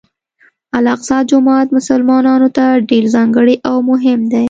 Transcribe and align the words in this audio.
الاقصی 0.79 1.17
جومات 1.29 1.67
مسلمانانو 1.77 2.47
ته 2.57 2.65
ډېر 2.89 3.03
ځانګړی 3.15 3.55
او 3.69 3.75
مهم 3.89 4.19
دی. 4.31 4.39